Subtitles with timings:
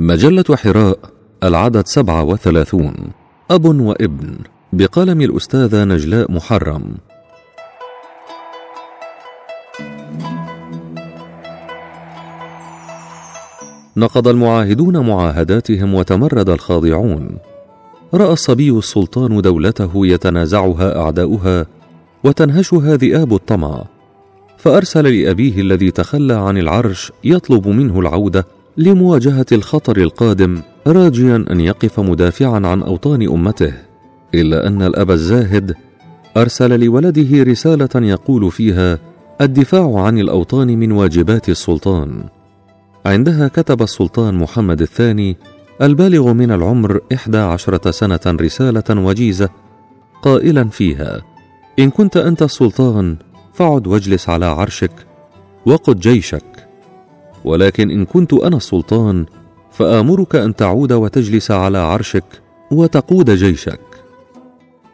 [0.00, 0.98] مجلة حراء
[1.44, 2.94] العدد سبعة وثلاثون.
[3.50, 4.36] أب وابن.
[4.72, 6.82] بقلم الأستاذة نجلاء محرم.
[13.96, 17.36] نقض المعاهدون معاهداتهم وتمرد الخاضعون.
[18.14, 21.66] رأى الصبي السلطان دولته يتنازعها أعداؤها
[22.24, 23.84] وتنهشها ذئاب الطمع.
[24.58, 32.00] فأرسل لأبيه الذي تخلى عن العرش يطلب منه العودة لمواجهة الخطر القادم راجيا أن يقف
[32.00, 33.72] مدافعا عن أوطان أمته.
[34.34, 35.74] إلا أن الأب الزاهد
[36.36, 38.98] أرسل لولده رسالة يقول فيها
[39.40, 42.24] الدفاع عن الأوطان من واجبات السلطان
[43.06, 45.36] عندها كتب السلطان محمد الثاني
[45.82, 49.48] البالغ من العمر إحدى عشرة سنة رسالة وجيزة
[50.22, 51.20] قائلا فيها
[51.78, 53.16] إن كنت أنت السلطان
[53.52, 55.06] فعد واجلس على عرشك
[55.66, 56.68] وقد جيشك
[57.44, 59.26] ولكن إن كنت أنا السلطان
[59.72, 62.24] فآمرك أن تعود وتجلس على عرشك
[62.70, 63.80] وتقود جيشك.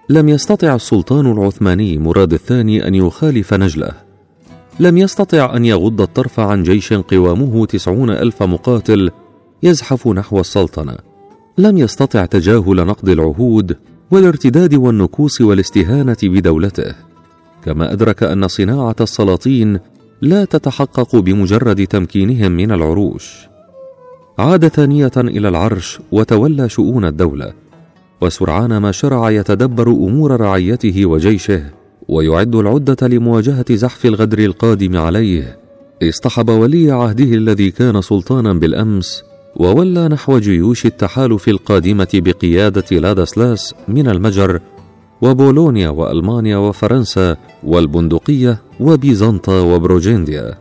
[0.08, 3.92] لم يستطع السلطان العثماني مراد الثاني أن يخالف نجله.
[4.80, 9.11] لم يستطع أن يغض الطرف عن جيش قوامه تسعون ألف مقاتل
[9.62, 10.97] يزحف نحو السلطنة.
[11.58, 13.77] لم يستطع تجاهل نقض العهود
[14.11, 16.94] والارتداد والنكوص والاستهانة بدولته.
[17.64, 19.78] كما أدرك أن صناعة السلاطين
[20.22, 23.48] لا تتحقق بمجرد تمكينهم من العروش.
[24.39, 27.53] عاد ثانية إلى العرش وتولى شؤون الدولة
[28.20, 31.62] وسرعان ما شرع يتدبر أمور رعيته وجيشه
[32.08, 35.58] ويعد العدة لمواجهة زحف الغدر القادم عليه.
[36.03, 39.25] اصطحب ولي عهده الذي كان سلطانا بالأمس
[39.56, 44.61] وولى نحو جيوش التحالف القادمة بقيادة لادسلاس من المجر
[45.22, 50.55] وبولونيا وألمانيا وفرنسا والبندقية وبيزنطة وبروجينديا.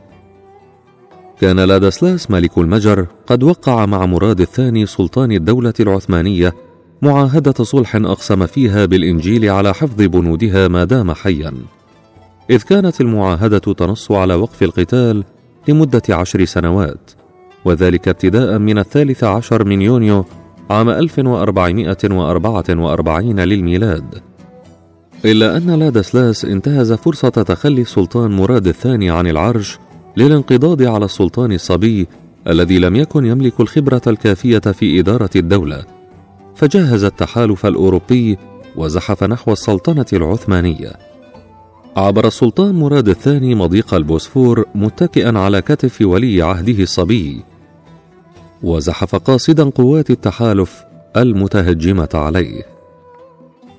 [1.41, 6.53] كان لادسلاس ملك المجر قد وقع مع مراد الثاني سلطان الدولة العثمانية
[7.01, 11.53] معاهدة صلح أقسم فيها بالإنجيل على حفظ بنودها ما دام حيا.
[12.49, 15.23] إذ كانت المعاهدة تنص على وقف القتال
[15.67, 17.11] لمدة عشر سنوات
[17.65, 20.25] وذلك ابتداء من الثالث عشر من يونيو
[20.69, 24.21] عام 1444 للميلاد.
[25.25, 29.79] إلا أن لادسلاس انتهز فرصة تخلي السلطان مراد الثاني عن العرش
[30.17, 32.07] للانقضاض على السلطان الصبي
[32.47, 35.83] الذي لم يكن يملك الخبرة الكافية في إدارة الدولة.
[36.55, 38.37] فجهز التحالف الأوروبي
[38.75, 40.91] وزحف نحو السلطنة العثمانية.
[41.97, 47.41] عبر السلطان مراد الثاني مضيق البوسفور متكئا على كتف ولي عهده الصبي.
[48.63, 50.83] وزحف قاصدا قوات التحالف
[51.17, 52.74] المتهجمة عليه.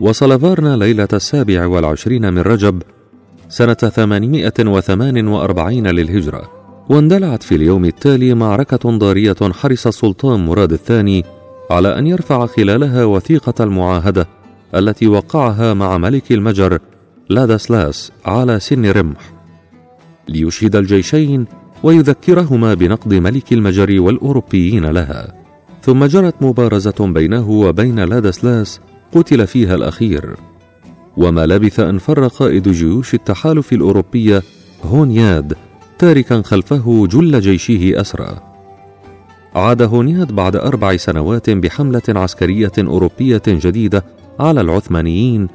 [0.01, 2.83] وصل فارنا ليلة السابع والعشرين من رجب
[3.49, 6.51] سنة ثمانمائة وثمان وأربعين للهجرة
[6.89, 11.25] واندلعت في اليوم التالي معركة ضارية حرص السلطان مراد الثاني
[11.71, 14.29] على أن يرفع خلالها وثيقة المعاهدة
[14.75, 16.79] التي وقعها مع ملك المجر
[17.31, 19.21] لادسلاس على سن رمح.
[20.29, 21.47] ليشهد الجيشين
[21.83, 25.35] ويذكرهما بنقد ملك المجر والأوروبيين لها
[25.83, 28.81] ثم جرت مبارزة بينه وبين لادسلاس
[29.13, 30.37] قتل فيها الأخير.
[31.17, 34.43] وما لبث أن فر قائد جيوش التحالف الأوروبية
[34.85, 35.55] هونياد
[35.99, 38.41] تاركا خلفه جل جيشه أسرى.
[39.55, 44.05] عاد هونياد بعد أربع سنوات بحملة عسكرية أوروبية جديدة
[44.41, 45.49] على العثمانيين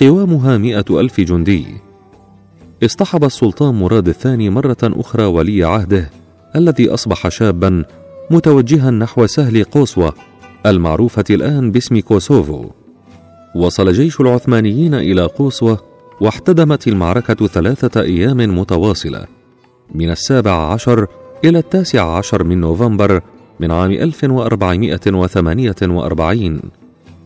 [0.00, 1.66] قوامها مئة ألف جندي.
[2.84, 6.10] اصطحب السلطان مراد الثاني مرة أخرى ولي عهده
[6.56, 7.84] الذي أصبح شابا
[8.30, 10.14] متوجها نحو سهل قوسوة
[10.66, 12.83] المعروفة الآن باسم كوسوفو.
[13.54, 15.78] وصل جيش العثمانيين إلى قوسوة
[16.20, 19.26] واحتدمت المعركة ثلاثة أيام متواصلة
[19.94, 21.06] من السابع عشر
[21.44, 23.20] إلى التاسع عشر من نوفمبر
[23.60, 26.60] من عام 1448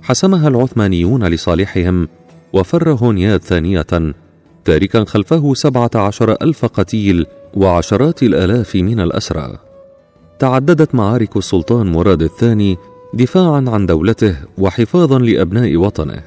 [0.03, 2.09] حسمها العثمانيون لصالحهم
[2.53, 3.87] وفر هونياد ثانية
[4.65, 9.59] تاركا خلفه سبعة عشر ألف قتيل وعشرات الآلاف من الأسرى.
[10.39, 12.77] تعددت معارك السلطان مراد الثاني
[13.19, 16.23] دفاعا عن دولته وحفاظا لأبناء وطنه.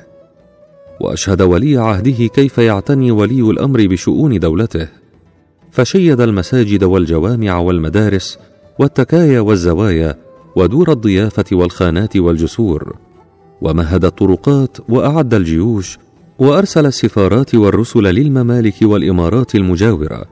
[1.01, 4.87] وأشهد ولي عهده كيف يعتني ولي الأمر بشؤون دولته.
[5.71, 8.39] فشيد المساجد والجوامع والمدارس
[8.79, 10.17] والتكايا والزوايا
[10.55, 12.95] ودور الضيافة والخانات والجسور.
[13.61, 15.97] ومهد الطرقات وأعد الجيوش
[16.39, 20.25] وأرسل السفارات والرسل للممالك والإمارات المجاورة.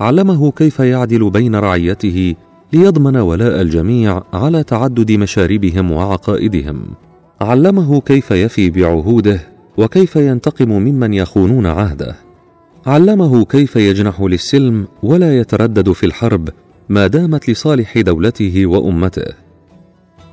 [0.00, 2.34] علمه كيف يعدل بين رعيته
[2.72, 6.86] ليضمن ولاء الجميع على تعدد مشاربهم وعقائدهم.
[7.40, 9.40] علمه كيف يفي بعهوده
[9.76, 12.16] وكيف ينتقم ممن يخونون عهده.
[12.86, 16.48] علمه كيف يجنح للسلم ولا يتردد في الحرب
[16.88, 19.32] ما دامت لصالح دولته وأمته.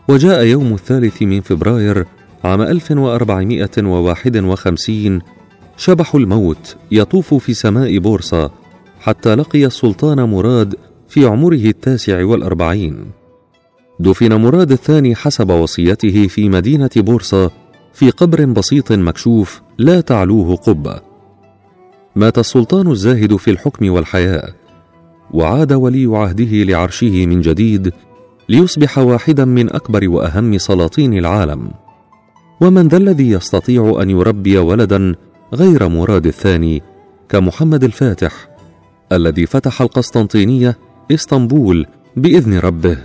[0.08, 2.06] وجاء يوم الثالث من فبراير
[2.44, 5.22] عام 1451
[5.78, 8.52] شبح الموت يطوف في سماء بورصة
[9.00, 10.76] حتى لقي السلطان مراد
[11.08, 13.06] في عمره التاسع والأربعين.
[14.00, 17.52] دفن مراد الثاني حسب وصيته في مدينة بورصة
[17.94, 21.02] في قبر بسيط مكشوف لا تعلوه قبة.
[22.16, 24.54] مات السلطان الزاهد في الحكم والحياة
[25.32, 27.94] وعاد ولي عهده لعرشه من جديد
[28.50, 31.72] ليصبح واحدا من أكبر وأهم سلاطين العالم.
[32.62, 35.16] ومن ذا الذي يستطيع أن يربي ولدا
[35.54, 36.82] غير مراد الثاني
[37.30, 38.50] كمحمد الفاتح
[39.12, 40.78] الذي فتح القسطنطينية
[41.12, 41.86] إسطنبول
[42.16, 42.98] بإذن ربه.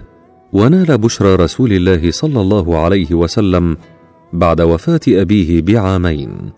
[0.52, 3.76] ونال بشرى رسول الله صلى الله عليه وسلم
[4.32, 6.50] بعد وفاة أبيه بعامين.